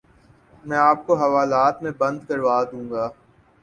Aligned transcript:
میں 0.63 0.77
آپ 0.79 1.05
کو 1.05 1.15
حوالات 1.17 1.83
میں 1.83 1.91
بند 1.99 2.19
کروا 2.27 2.61
دوں 2.71 2.89
گا 2.91 3.09